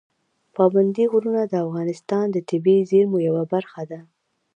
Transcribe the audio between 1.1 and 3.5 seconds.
غرونه د افغانستان د طبیعي زیرمو یوه